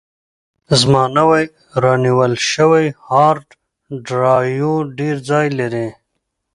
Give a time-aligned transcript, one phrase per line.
[0.79, 1.43] زما نوی
[1.83, 3.47] رانیول شوی هارډ
[4.07, 5.87] ډرایو ډېر ځای لري.